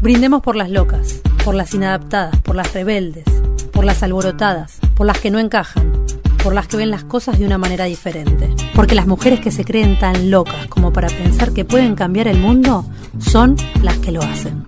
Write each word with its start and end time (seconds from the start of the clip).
Brindemos 0.00 0.40
por 0.40 0.56
las 0.56 0.70
locas, 0.70 1.20
por 1.44 1.54
las 1.54 1.74
inadaptadas, 1.74 2.40
por 2.40 2.56
las 2.56 2.72
rebeldes, 2.72 3.24
por 3.70 3.84
las 3.84 4.02
alborotadas, 4.02 4.78
por 4.96 5.06
las 5.06 5.20
que 5.20 5.30
no 5.30 5.38
encajan, 5.38 6.06
por 6.42 6.54
las 6.54 6.68
que 6.68 6.78
ven 6.78 6.90
las 6.90 7.04
cosas 7.04 7.38
de 7.38 7.44
una 7.44 7.58
manera 7.58 7.84
diferente. 7.84 8.48
Porque 8.74 8.94
las 8.94 9.06
mujeres 9.06 9.40
que 9.40 9.50
se 9.50 9.62
creen 9.62 9.98
tan 9.98 10.30
locas 10.30 10.68
como 10.68 10.90
para 10.90 11.08
pensar 11.08 11.52
que 11.52 11.66
pueden 11.66 11.96
cambiar 11.96 12.28
el 12.28 12.38
mundo 12.38 12.86
son 13.18 13.56
las 13.82 13.98
que 13.98 14.10
lo 14.10 14.22
hacen. 14.22 14.64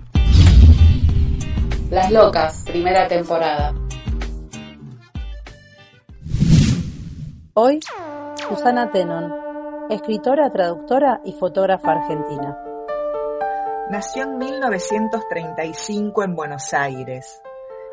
Las 1.91 2.13
Locas, 2.13 2.65
primera 2.67 3.09
temporada. 3.09 3.73
Hoy, 7.55 7.81
Susana 8.49 8.91
Tenon, 8.91 9.33
escritora, 9.89 10.51
traductora 10.53 11.23
y 11.25 11.33
fotógrafa 11.33 11.93
argentina. 11.93 12.62
Nació 13.93 14.23
en 14.23 14.39
1935 14.39 16.25
en 16.25 16.35
Buenos 16.35 16.73
Aires. 16.73 17.43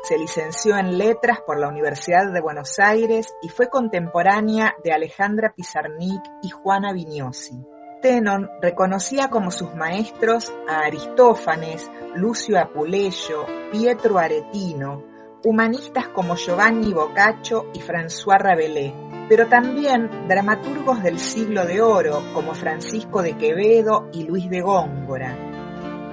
Se 0.02 0.16
licenció 0.16 0.78
en 0.78 0.96
Letras 0.96 1.40
por 1.46 1.60
la 1.60 1.68
Universidad 1.68 2.32
de 2.32 2.40
Buenos 2.40 2.78
Aires 2.78 3.34
y 3.42 3.50
fue 3.50 3.68
contemporánea 3.68 4.74
de 4.82 4.94
Alejandra 4.94 5.52
Pizarnik 5.54 6.22
y 6.42 6.48
Juana 6.48 6.94
Vignosi. 6.94 7.62
Tenon 8.00 8.48
reconocía 8.62 9.28
como 9.28 9.50
sus 9.50 9.74
maestros 9.74 10.50
a 10.66 10.86
Aristófanes, 10.86 11.90
Lucio 12.14 12.58
Apuleyo, 12.58 13.44
Pietro 13.70 14.18
Aretino, 14.18 15.04
humanistas 15.44 16.08
como 16.08 16.34
Giovanni 16.36 16.94
Boccaccio 16.94 17.66
y 17.74 17.80
François 17.80 18.38
Rabelais, 18.38 18.94
pero 19.28 19.48
también 19.48 20.08
dramaturgos 20.28 21.02
del 21.02 21.18
siglo 21.18 21.66
de 21.66 21.82
oro 21.82 22.22
como 22.32 22.54
Francisco 22.54 23.20
de 23.20 23.36
Quevedo 23.36 24.08
y 24.14 24.22
Luis 24.22 24.48
de 24.48 24.62
Góngora. 24.62 25.49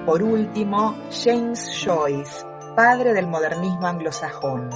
Por 0.08 0.22
último, 0.22 0.96
James 1.10 1.84
Joyce, 1.84 2.42
padre 2.74 3.12
del 3.12 3.26
modernismo 3.26 3.86
anglosajón. 3.86 4.70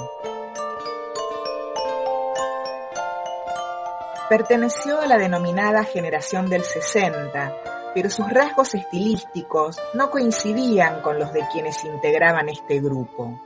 Perteneció 4.28 5.00
a 5.00 5.06
la 5.06 5.16
denominada 5.16 5.84
generación 5.84 6.50
del 6.50 6.64
60, 6.64 7.50
pero 7.94 8.11
sus 8.11 8.28
rasgos 8.28 8.74
estilísticos 8.74 9.78
no 9.94 10.11
coincidían 10.11 11.00
con 11.00 11.19
los 11.19 11.33
de 11.33 11.48
quienes 11.50 11.83
integraban 11.83 12.50
este 12.50 12.80
grupo. 12.80 13.41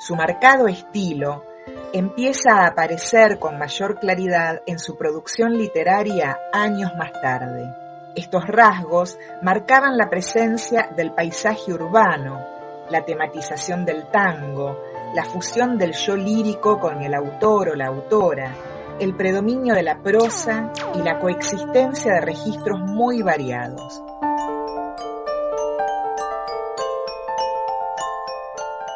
Su 0.00 0.16
marcado 0.16 0.66
estilo 0.66 1.44
empieza 1.92 2.54
a 2.54 2.66
aparecer 2.66 3.38
con 3.38 3.56
mayor 3.56 4.00
claridad 4.00 4.62
en 4.66 4.80
su 4.80 4.98
producción 4.98 5.56
literaria 5.56 6.36
años 6.52 6.90
más 6.98 7.12
tarde. 7.22 7.72
Estos 8.14 8.46
rasgos 8.46 9.18
marcaban 9.42 9.96
la 9.96 10.10
presencia 10.10 10.90
del 10.96 11.12
paisaje 11.12 11.72
urbano, 11.72 12.44
la 12.90 13.04
tematización 13.04 13.84
del 13.84 14.08
tango, 14.10 14.78
la 15.14 15.24
fusión 15.24 15.78
del 15.78 15.92
yo 15.92 16.16
lírico 16.16 16.80
con 16.80 17.02
el 17.02 17.14
autor 17.14 17.70
o 17.70 17.74
la 17.76 17.86
autora, 17.86 18.52
el 18.98 19.14
predominio 19.14 19.74
de 19.74 19.84
la 19.84 20.02
prosa 20.02 20.72
y 20.94 21.02
la 21.02 21.18
coexistencia 21.20 22.14
de 22.14 22.20
registros 22.20 22.80
muy 22.80 23.22
variados. 23.22 24.02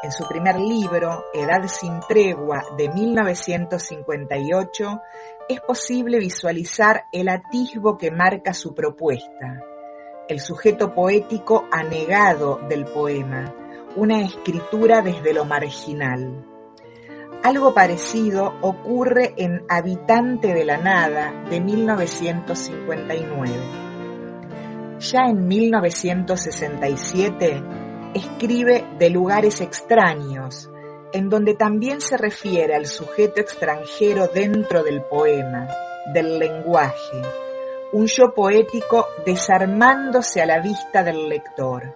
En 0.04 0.12
su 0.12 0.28
primer 0.28 0.60
libro, 0.60 1.24
Edad 1.32 1.66
sin 1.66 1.98
tregua, 2.00 2.62
de 2.76 2.90
1958, 2.90 5.00
es 5.48 5.62
posible 5.62 6.18
visualizar 6.18 7.06
el 7.10 7.30
atisbo 7.30 7.96
que 7.96 8.10
marca 8.10 8.52
su 8.52 8.74
propuesta, 8.74 9.62
el 10.28 10.40
sujeto 10.40 10.92
poético 10.92 11.64
anegado 11.72 12.60
del 12.68 12.84
poema, 12.84 13.54
una 13.96 14.20
escritura 14.20 15.00
desde 15.00 15.32
lo 15.32 15.46
marginal. 15.46 16.44
Algo 17.42 17.72
parecido 17.72 18.58
ocurre 18.60 19.32
en 19.38 19.64
Habitante 19.70 20.52
de 20.52 20.66
la 20.66 20.76
Nada 20.76 21.32
de 21.48 21.62
1959. 21.62 23.54
Ya 24.98 25.20
en 25.30 25.48
1967 25.48 27.83
escribe 28.14 28.86
De 28.98 29.10
lugares 29.10 29.60
extraños, 29.60 30.70
en 31.12 31.28
donde 31.28 31.54
también 31.54 32.00
se 32.00 32.16
refiere 32.16 32.74
al 32.74 32.86
sujeto 32.86 33.40
extranjero 33.40 34.28
dentro 34.28 34.82
del 34.82 35.02
poema, 35.02 35.68
del 36.12 36.38
lenguaje, 36.38 37.22
un 37.92 38.06
yo 38.06 38.34
poético 38.34 39.06
desarmándose 39.24 40.40
a 40.42 40.46
la 40.46 40.60
vista 40.60 41.02
del 41.02 41.28
lector 41.28 41.94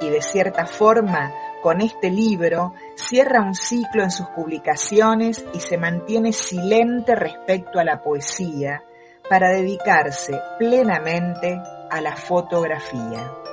y 0.00 0.08
de 0.08 0.22
cierta 0.22 0.66
forma 0.66 1.32
con 1.62 1.80
este 1.80 2.10
libro 2.10 2.74
cierra 2.94 3.42
un 3.42 3.54
ciclo 3.54 4.02
en 4.02 4.10
sus 4.10 4.26
publicaciones 4.28 5.44
y 5.52 5.60
se 5.60 5.76
mantiene 5.76 6.32
silente 6.32 7.14
respecto 7.14 7.78
a 7.78 7.84
la 7.84 8.02
poesía 8.02 8.82
para 9.28 9.50
dedicarse 9.50 10.38
plenamente 10.58 11.60
a 11.90 12.00
la 12.00 12.16
fotografía. 12.16 13.49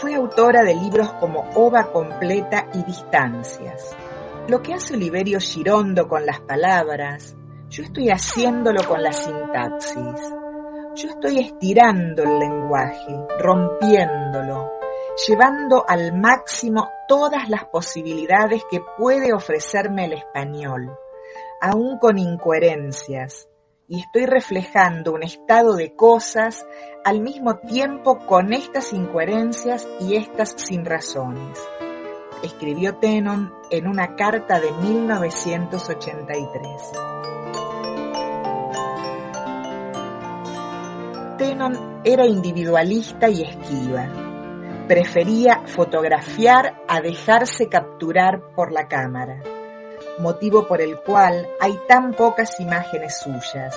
Fue 0.00 0.14
autora 0.14 0.62
de 0.62 0.74
libros 0.74 1.10
como 1.14 1.48
Ova 1.54 1.90
Completa 1.90 2.68
y 2.74 2.82
Distancias. 2.82 3.96
Lo 4.46 4.60
que 4.60 4.74
hace 4.74 4.92
Oliverio 4.92 5.40
Girondo 5.40 6.06
con 6.06 6.26
las 6.26 6.40
palabras, 6.40 7.34
yo 7.70 7.82
estoy 7.82 8.10
haciéndolo 8.10 8.86
con 8.86 9.02
la 9.02 9.10
sintaxis. 9.12 10.34
Yo 10.96 11.08
estoy 11.08 11.38
estirando 11.38 12.24
el 12.24 12.38
lenguaje, 12.38 13.16
rompiéndolo, 13.40 14.70
llevando 15.26 15.82
al 15.88 16.14
máximo 16.14 16.90
todas 17.08 17.48
las 17.48 17.64
posibilidades 17.64 18.64
que 18.70 18.82
puede 18.98 19.32
ofrecerme 19.32 20.04
el 20.04 20.12
español, 20.12 20.94
aún 21.62 21.98
con 21.98 22.18
incoherencias, 22.18 23.48
y 23.88 24.00
estoy 24.00 24.26
reflejando 24.26 25.12
un 25.12 25.22
estado 25.22 25.76
de 25.76 25.94
cosas 25.94 26.66
al 27.04 27.20
mismo 27.20 27.58
tiempo 27.58 28.18
con 28.26 28.52
estas 28.52 28.92
incoherencias 28.92 29.86
y 30.00 30.16
estas 30.16 30.54
sin 30.56 30.84
razones. 30.84 31.56
Escribió 32.42 32.96
Tenon 32.96 33.54
en 33.70 33.86
una 33.86 34.16
carta 34.16 34.58
de 34.60 34.72
1983. 34.72 36.72
Tenon 41.38 42.00
era 42.04 42.26
individualista 42.26 43.28
y 43.28 43.42
esquiva. 43.42 44.08
Prefería 44.88 45.62
fotografiar 45.66 46.82
a 46.88 47.00
dejarse 47.00 47.68
capturar 47.68 48.40
por 48.54 48.72
la 48.72 48.88
cámara, 48.88 49.40
motivo 50.18 50.66
por 50.66 50.80
el 50.80 50.98
cual 51.00 51.46
hay 51.60 51.78
tan 51.88 52.12
pocas 52.12 52.58
imágenes 52.60 53.18
suyas. 53.18 53.76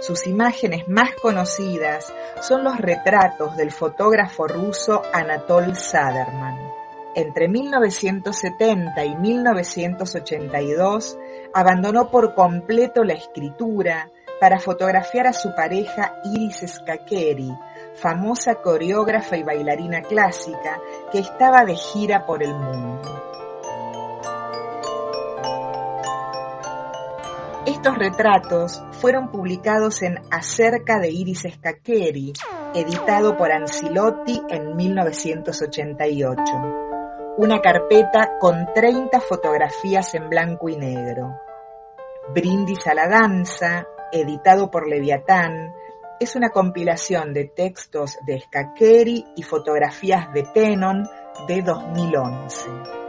Sus 0.00 0.26
imágenes 0.26 0.88
más 0.88 1.14
conocidas 1.14 2.12
son 2.40 2.64
los 2.64 2.78
retratos 2.78 3.56
del 3.56 3.72
fotógrafo 3.72 4.46
ruso 4.46 5.02
Anatol 5.12 5.74
Saderman. 5.74 6.58
Entre 7.14 7.48
1970 7.48 9.04
y 9.04 9.16
1982 9.16 11.18
abandonó 11.54 12.10
por 12.10 12.34
completo 12.34 13.04
la 13.04 13.14
escritura 13.14 14.10
para 14.38 14.58
fotografiar 14.58 15.28
a 15.28 15.32
su 15.32 15.54
pareja 15.54 16.20
Iris 16.24 16.62
Skakeri, 16.66 17.50
famosa 17.94 18.56
coreógrafa 18.56 19.38
y 19.38 19.42
bailarina 19.42 20.02
clásica 20.02 20.78
que 21.10 21.20
estaba 21.20 21.64
de 21.64 21.74
gira 21.74 22.26
por 22.26 22.42
el 22.42 22.52
mundo. 22.52 23.45
Estos 27.66 27.98
retratos 27.98 28.80
fueron 28.92 29.32
publicados 29.32 30.00
en 30.02 30.20
Acerca 30.30 31.00
de 31.00 31.10
Iris 31.10 31.48
Skakeri, 31.52 32.32
editado 32.72 33.36
por 33.36 33.50
Ancilotti 33.50 34.40
en 34.48 34.76
1988. 34.76 36.42
Una 37.38 37.60
carpeta 37.60 38.38
con 38.38 38.68
30 38.72 39.18
fotografías 39.20 40.14
en 40.14 40.28
blanco 40.30 40.68
y 40.68 40.76
negro. 40.76 41.34
Brindis 42.32 42.86
a 42.86 42.94
la 42.94 43.08
danza, 43.08 43.84
editado 44.12 44.70
por 44.70 44.88
Leviatán, 44.88 45.74
es 46.20 46.36
una 46.36 46.50
compilación 46.50 47.34
de 47.34 47.46
textos 47.46 48.16
de 48.24 48.42
Skakeri 48.42 49.24
y 49.34 49.42
fotografías 49.42 50.32
de 50.32 50.44
Tenon 50.44 51.02
de 51.48 51.62
2011. 51.62 53.05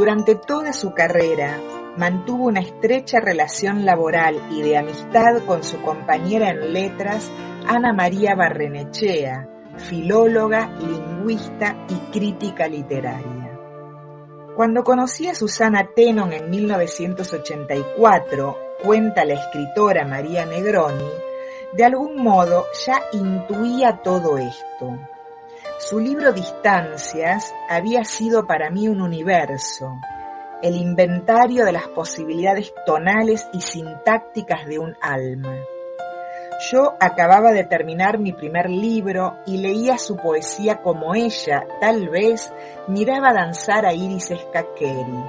Durante 0.00 0.34
toda 0.34 0.72
su 0.72 0.94
carrera, 0.94 1.60
mantuvo 1.98 2.46
una 2.46 2.60
estrecha 2.60 3.20
relación 3.20 3.84
laboral 3.84 4.40
y 4.50 4.62
de 4.62 4.78
amistad 4.78 5.44
con 5.44 5.62
su 5.62 5.82
compañera 5.82 6.48
en 6.48 6.72
letras, 6.72 7.30
Ana 7.66 7.92
María 7.92 8.34
Barrenechea, 8.34 9.46
filóloga, 9.76 10.70
lingüista 10.78 11.84
y 11.90 11.96
crítica 12.12 12.66
literaria. 12.66 13.60
Cuando 14.56 14.84
conocí 14.84 15.26
a 15.26 15.34
Susana 15.34 15.90
Tenon 15.94 16.32
en 16.32 16.48
1984, 16.48 18.58
cuenta 18.82 19.26
la 19.26 19.34
escritora 19.34 20.06
María 20.06 20.46
Negroni, 20.46 21.10
de 21.74 21.84
algún 21.84 22.22
modo 22.22 22.64
ya 22.86 23.02
intuía 23.12 24.00
todo 24.02 24.38
esto. 24.38 24.96
Su 25.88 25.98
libro 25.98 26.34
Distancias 26.34 27.54
había 27.66 28.04
sido 28.04 28.46
para 28.46 28.68
mí 28.68 28.86
un 28.86 29.00
universo, 29.00 29.98
el 30.62 30.76
inventario 30.76 31.64
de 31.64 31.72
las 31.72 31.88
posibilidades 31.88 32.74
tonales 32.84 33.48
y 33.54 33.62
sintácticas 33.62 34.66
de 34.66 34.78
un 34.78 34.94
alma. 35.00 35.56
Yo 36.70 36.96
acababa 37.00 37.52
de 37.52 37.64
terminar 37.64 38.18
mi 38.18 38.34
primer 38.34 38.68
libro 38.68 39.38
y 39.46 39.56
leía 39.56 39.96
su 39.96 40.18
poesía 40.18 40.82
como 40.82 41.14
ella, 41.14 41.64
tal 41.80 42.10
vez, 42.10 42.52
miraba 42.86 43.32
danzar 43.32 43.86
a 43.86 43.94
Iris 43.94 44.34
Skakeri, 44.38 45.24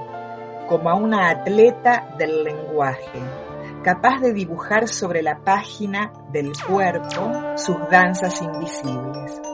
como 0.68 0.90
a 0.90 0.96
una 0.96 1.30
atleta 1.30 2.08
del 2.18 2.44
lenguaje, 2.44 3.22
capaz 3.82 4.20
de 4.20 4.34
dibujar 4.34 4.86
sobre 4.86 5.22
la 5.22 5.38
página 5.38 6.12
del 6.30 6.52
cuerpo 6.68 7.56
sus 7.56 7.88
danzas 7.88 8.42
invisibles. 8.42 9.51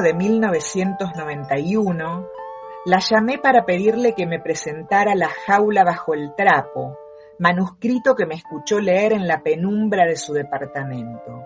De 0.00 0.14
1991, 0.14 2.26
la 2.86 2.98
llamé 2.98 3.36
para 3.36 3.66
pedirle 3.66 4.14
que 4.14 4.26
me 4.26 4.40
presentara 4.40 5.14
La 5.14 5.28
jaula 5.28 5.84
bajo 5.84 6.14
el 6.14 6.34
trapo, 6.34 6.96
manuscrito 7.38 8.14
que 8.14 8.24
me 8.24 8.36
escuchó 8.36 8.80
leer 8.80 9.12
en 9.12 9.28
la 9.28 9.42
penumbra 9.42 10.06
de 10.06 10.16
su 10.16 10.32
departamento. 10.32 11.42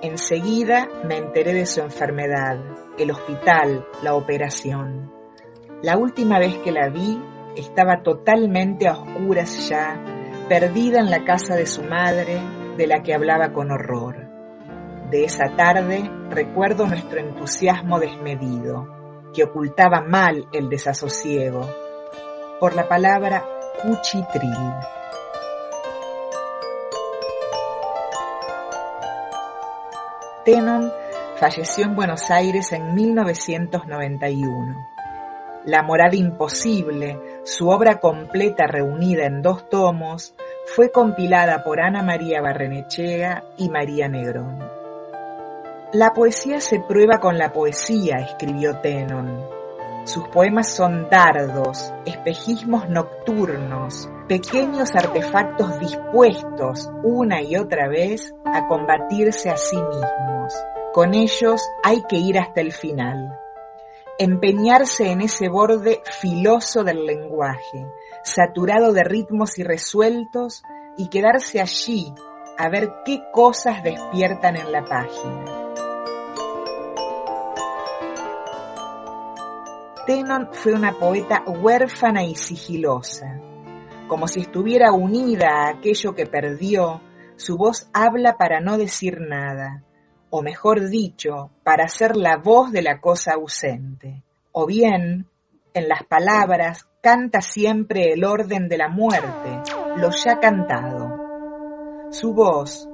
Enseguida 0.00 0.88
me 1.04 1.18
enteré 1.18 1.52
de 1.52 1.66
su 1.66 1.82
enfermedad, 1.82 2.58
el 2.98 3.10
hospital, 3.10 3.84
la 4.02 4.14
operación. 4.14 5.12
La 5.82 5.98
última 5.98 6.38
vez 6.38 6.56
que 6.56 6.72
la 6.72 6.88
vi 6.88 7.22
estaba 7.54 8.02
totalmente 8.02 8.88
a 8.88 8.92
oscuras 8.92 9.68
ya, 9.68 10.02
perdida 10.48 11.00
en 11.00 11.10
la 11.10 11.22
casa 11.24 11.54
de 11.54 11.66
su 11.66 11.82
madre, 11.82 12.40
de 12.78 12.86
la 12.86 13.02
que 13.02 13.12
hablaba 13.12 13.52
con 13.52 13.70
horror 13.70 14.31
de 15.12 15.24
esa 15.24 15.54
tarde 15.56 16.10
recuerdo 16.30 16.86
nuestro 16.86 17.20
entusiasmo 17.20 18.00
desmedido, 18.00 18.88
que 19.34 19.44
ocultaba 19.44 20.00
mal 20.00 20.48
el 20.54 20.70
desasosiego, 20.70 21.68
por 22.58 22.74
la 22.74 22.88
palabra 22.88 23.44
cuchitril. 23.82 24.72
Tenon 30.46 30.90
falleció 31.36 31.84
en 31.84 31.94
Buenos 31.94 32.30
Aires 32.30 32.72
en 32.72 32.94
1991. 32.94 34.74
La 35.66 35.82
morada 35.82 36.16
imposible, 36.16 37.20
su 37.44 37.68
obra 37.68 38.00
completa 38.00 38.66
reunida 38.66 39.26
en 39.26 39.42
dos 39.42 39.68
tomos, 39.68 40.34
fue 40.74 40.90
compilada 40.90 41.62
por 41.64 41.82
Ana 41.82 42.02
María 42.02 42.40
Barrenechea 42.40 43.44
y 43.58 43.68
María 43.68 44.08
Negrón. 44.08 44.71
La 45.92 46.14
poesía 46.14 46.58
se 46.58 46.80
prueba 46.80 47.18
con 47.20 47.36
la 47.36 47.52
poesía, 47.52 48.16
escribió 48.16 48.80
Tenon. 48.80 49.46
Sus 50.04 50.26
poemas 50.28 50.70
son 50.70 51.10
dardos, 51.10 51.92
espejismos 52.06 52.88
nocturnos, 52.88 54.08
pequeños 54.26 54.94
artefactos 54.94 55.78
dispuestos 55.80 56.90
una 57.02 57.42
y 57.42 57.56
otra 57.56 57.88
vez 57.88 58.32
a 58.46 58.66
combatirse 58.68 59.50
a 59.50 59.58
sí 59.58 59.76
mismos. 59.76 60.54
Con 60.94 61.12
ellos 61.12 61.60
hay 61.82 62.02
que 62.08 62.16
ir 62.16 62.38
hasta 62.38 62.62
el 62.62 62.72
final. 62.72 63.38
Empeñarse 64.18 65.10
en 65.10 65.20
ese 65.20 65.50
borde 65.50 66.00
filoso 66.20 66.84
del 66.84 67.04
lenguaje, 67.04 67.86
saturado 68.24 68.94
de 68.94 69.04
ritmos 69.04 69.58
irresueltos, 69.58 70.62
y 70.96 71.08
quedarse 71.08 71.60
allí 71.60 72.14
a 72.62 72.68
ver 72.68 73.02
qué 73.04 73.24
cosas 73.32 73.82
despiertan 73.82 74.54
en 74.54 74.70
la 74.70 74.84
página. 74.84 75.44
Tenon 80.06 80.48
fue 80.52 80.72
una 80.72 80.92
poeta 80.92 81.42
huérfana 81.44 82.22
y 82.22 82.36
sigilosa. 82.36 83.40
Como 84.06 84.28
si 84.28 84.42
estuviera 84.42 84.92
unida 84.92 85.48
a 85.48 85.70
aquello 85.70 86.14
que 86.14 86.26
perdió, 86.26 87.00
su 87.34 87.56
voz 87.56 87.90
habla 87.92 88.36
para 88.36 88.60
no 88.60 88.78
decir 88.78 89.20
nada, 89.20 89.82
o 90.30 90.40
mejor 90.40 90.88
dicho, 90.88 91.50
para 91.64 91.88
ser 91.88 92.16
la 92.16 92.36
voz 92.36 92.70
de 92.70 92.82
la 92.82 93.00
cosa 93.00 93.32
ausente. 93.32 94.22
O 94.52 94.66
bien, 94.66 95.26
en 95.74 95.88
las 95.88 96.04
palabras, 96.04 96.86
canta 97.00 97.40
siempre 97.40 98.12
el 98.12 98.22
orden 98.24 98.68
de 98.68 98.78
la 98.78 98.86
muerte, 98.86 99.62
lo 99.96 100.12
ya 100.12 100.38
cantado. 100.38 101.01
Su 102.12 102.34
voz, 102.34 102.86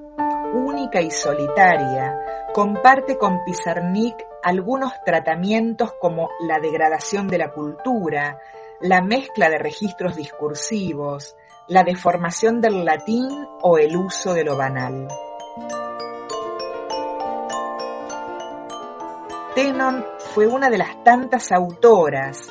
única 0.54 1.00
y 1.00 1.10
solitaria, 1.10 2.16
comparte 2.54 3.18
con 3.18 3.42
Pizarnik 3.44 4.14
algunos 4.44 4.92
tratamientos 5.04 5.92
como 6.00 6.30
la 6.46 6.60
degradación 6.60 7.26
de 7.26 7.38
la 7.38 7.50
cultura, 7.50 8.38
la 8.80 9.02
mezcla 9.02 9.50
de 9.50 9.58
registros 9.58 10.14
discursivos, 10.14 11.34
la 11.66 11.82
deformación 11.82 12.60
del 12.60 12.84
latín 12.84 13.28
o 13.60 13.76
el 13.78 13.96
uso 13.96 14.34
de 14.34 14.44
lo 14.44 14.56
banal. 14.56 15.08
Tenon 19.56 20.06
fue 20.32 20.46
una 20.46 20.70
de 20.70 20.78
las 20.78 21.02
tantas 21.02 21.50
autoras, 21.50 22.48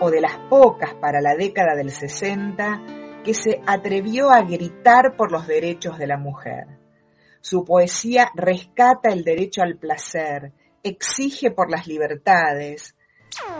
o 0.00 0.10
de 0.10 0.22
las 0.22 0.38
pocas 0.48 0.94
para 0.94 1.20
la 1.20 1.34
década 1.34 1.74
del 1.74 1.90
60, 1.90 2.95
que 3.26 3.34
se 3.34 3.60
atrevió 3.66 4.30
a 4.30 4.42
gritar 4.42 5.16
por 5.16 5.32
los 5.32 5.48
derechos 5.48 5.98
de 5.98 6.06
la 6.06 6.16
mujer. 6.16 6.68
Su 7.40 7.64
poesía 7.64 8.30
rescata 8.36 9.10
el 9.10 9.24
derecho 9.24 9.62
al 9.62 9.76
placer, 9.78 10.52
exige 10.84 11.50
por 11.50 11.68
las 11.68 11.88
libertades, 11.88 12.94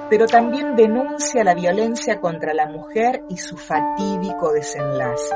pero 0.08 0.26
también 0.26 0.76
denuncia 0.76 1.42
la 1.42 1.54
violencia 1.54 2.20
contra 2.20 2.54
la 2.54 2.68
mujer 2.68 3.24
y 3.28 3.38
su 3.38 3.56
fatídico 3.56 4.52
desenlace. 4.52 5.34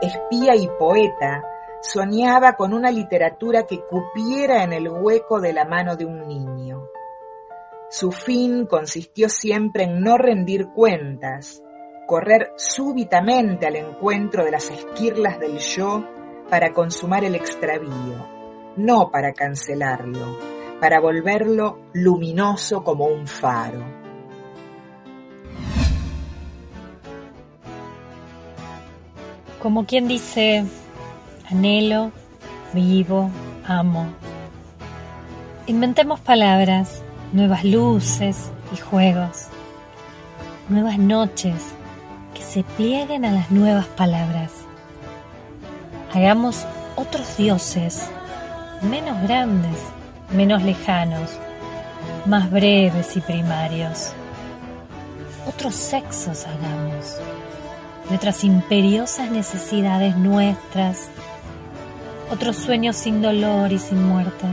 Espía 0.00 0.56
y 0.56 0.68
poeta, 0.78 1.44
soñaba 1.82 2.54
con 2.54 2.72
una 2.72 2.90
literatura 2.90 3.66
que 3.66 3.82
cupiera 3.82 4.64
en 4.64 4.72
el 4.72 4.88
hueco 4.88 5.38
de 5.38 5.52
la 5.52 5.66
mano 5.66 5.96
de 5.96 6.06
un 6.06 6.26
niño. 6.26 6.88
Su 7.90 8.10
fin 8.10 8.64
consistió 8.64 9.28
siempre 9.28 9.84
en 9.84 10.00
no 10.00 10.16
rendir 10.16 10.68
cuentas, 10.74 11.62
correr 12.06 12.52
súbitamente 12.56 13.66
al 13.66 13.76
encuentro 13.76 14.44
de 14.44 14.52
las 14.52 14.70
esquirlas 14.70 15.38
del 15.38 15.58
yo 15.58 16.04
para 16.48 16.72
consumar 16.72 17.24
el 17.24 17.34
extravío, 17.34 18.28
no 18.76 19.10
para 19.10 19.32
cancelarlo 19.32 20.56
para 20.80 21.00
volverlo 21.00 21.78
luminoso 21.92 22.84
como 22.84 23.06
un 23.06 23.26
faro. 23.26 23.84
Como 29.62 29.86
quien 29.86 30.06
dice, 30.06 30.64
anhelo, 31.50 32.12
vivo, 32.72 33.30
amo. 33.66 34.06
Inventemos 35.66 36.20
palabras, 36.20 37.02
nuevas 37.32 37.64
luces 37.64 38.52
y 38.72 38.76
juegos, 38.76 39.48
nuevas 40.68 40.98
noches 40.98 41.74
se 42.56 42.64
plieguen 42.64 43.26
a 43.26 43.32
las 43.32 43.50
nuevas 43.50 43.84
palabras. 43.84 44.50
Hagamos 46.14 46.64
otros 46.96 47.36
dioses, 47.36 48.08
menos 48.80 49.22
grandes, 49.24 49.76
menos 50.32 50.62
lejanos, 50.62 51.32
más 52.24 52.50
breves 52.50 53.14
y 53.14 53.20
primarios. 53.20 54.14
Otros 55.46 55.74
sexos 55.74 56.46
hagamos, 56.46 57.18
de 58.08 58.16
otras 58.16 58.42
imperiosas 58.42 59.30
necesidades 59.30 60.16
nuestras, 60.16 61.10
otros 62.32 62.56
sueños 62.56 62.96
sin 62.96 63.20
dolor 63.20 63.70
y 63.70 63.78
sin 63.78 64.02
muerte. 64.02 64.46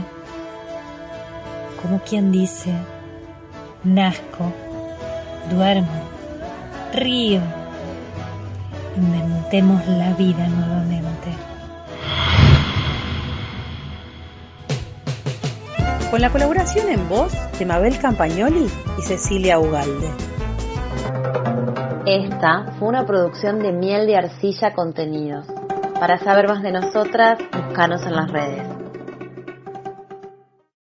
Como 1.80 2.00
quien 2.00 2.32
dice, 2.32 2.70
nazco, 3.82 4.52
duermo, 5.50 5.88
río, 6.92 7.40
inventemos 8.96 9.86
la 9.86 10.12
vida 10.14 10.46
nuevamente. 10.48 11.04
con 16.14 16.20
la 16.20 16.30
colaboración 16.30 16.88
en 16.90 17.08
voz 17.08 17.32
de 17.58 17.66
Mabel 17.66 17.98
Campagnoli 17.98 18.70
y 18.96 19.02
Cecilia 19.02 19.58
Ugalde. 19.58 20.08
Esta 22.06 22.66
fue 22.78 22.86
una 22.86 23.04
producción 23.04 23.58
de 23.58 23.72
Miel 23.72 24.06
de 24.06 24.16
Arcilla 24.16 24.74
Contenidos. 24.74 25.44
Para 25.98 26.20
saber 26.20 26.46
más 26.46 26.62
de 26.62 26.70
nosotras, 26.70 27.40
búscanos 27.50 28.06
en 28.06 28.14
las 28.14 28.30
redes. 28.30 28.73